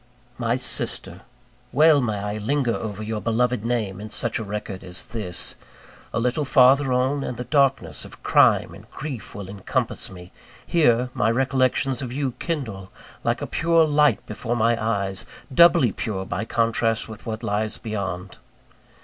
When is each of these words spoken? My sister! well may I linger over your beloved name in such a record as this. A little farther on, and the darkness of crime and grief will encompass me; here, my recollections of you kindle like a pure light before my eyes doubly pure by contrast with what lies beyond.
My 0.39 0.55
sister! 0.55 1.21
well 1.71 2.01
may 2.01 2.17
I 2.17 2.37
linger 2.39 2.73
over 2.73 3.03
your 3.03 3.21
beloved 3.21 3.63
name 3.63 4.01
in 4.01 4.09
such 4.09 4.39
a 4.39 4.43
record 4.43 4.83
as 4.83 5.05
this. 5.05 5.55
A 6.11 6.19
little 6.19 6.43
farther 6.43 6.91
on, 6.91 7.23
and 7.23 7.37
the 7.37 7.43
darkness 7.43 8.03
of 8.03 8.23
crime 8.23 8.73
and 8.73 8.89
grief 8.89 9.35
will 9.35 9.47
encompass 9.47 10.09
me; 10.09 10.31
here, 10.65 11.11
my 11.13 11.29
recollections 11.29 12.01
of 12.01 12.11
you 12.11 12.31
kindle 12.39 12.91
like 13.23 13.43
a 13.43 13.45
pure 13.45 13.85
light 13.85 14.25
before 14.25 14.55
my 14.55 14.75
eyes 14.83 15.27
doubly 15.53 15.91
pure 15.91 16.25
by 16.25 16.45
contrast 16.45 17.07
with 17.07 17.27
what 17.27 17.43
lies 17.43 17.77
beyond. 17.77 18.39